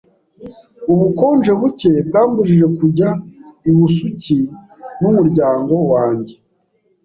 Ubukonje 0.91 1.51
buke 1.59 1.91
bwambujije 2.07 2.65
kujya 2.77 3.09
Ibusuki 3.69 4.39
n'umuryango 5.01 5.75
wanjye. 5.91 6.35